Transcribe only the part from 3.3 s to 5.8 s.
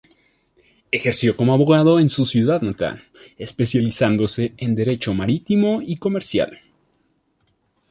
especializándose en derecho marítimo